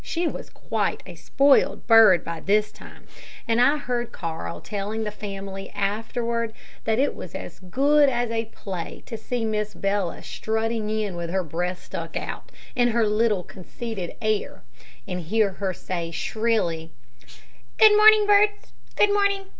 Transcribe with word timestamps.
She 0.03 0.27
was 0.27 0.49
quite 0.49 1.03
a 1.05 1.13
spoiled 1.13 1.85
bird 1.85 2.25
by 2.25 2.39
this 2.39 2.71
time, 2.71 3.03
and 3.47 3.61
I 3.61 3.77
heard 3.77 4.11
Carl 4.11 4.59
telling 4.59 5.03
the 5.03 5.11
family 5.11 5.69
afterward 5.75 6.53
that 6.85 6.97
it 6.97 7.15
was 7.15 7.35
as 7.35 7.59
good 7.59 8.09
as 8.09 8.31
a 8.31 8.45
play 8.45 9.03
to 9.05 9.15
see 9.15 9.45
Miss 9.45 9.75
Bella 9.75 10.23
strutting 10.23 10.89
in 10.89 11.15
with 11.15 11.29
her 11.29 11.43
breast 11.43 11.83
stuck 11.83 12.17
out, 12.17 12.51
and 12.75 12.89
her 12.89 13.05
little, 13.05 13.43
conceited 13.43 14.15
air, 14.23 14.63
and 15.07 15.19
hear 15.19 15.51
her 15.51 15.71
say, 15.71 16.09
shrilly, 16.09 16.89
"Good 17.77 17.95
morning, 17.95 18.25
birds, 18.25 18.71
good 18.95 19.13
morning! 19.13 19.43